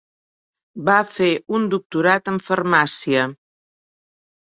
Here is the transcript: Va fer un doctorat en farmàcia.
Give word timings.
Va 0.85 0.95
fer 1.09 1.27
un 1.57 1.67
doctorat 1.73 2.31
en 2.31 2.39
farmàcia. 2.47 3.27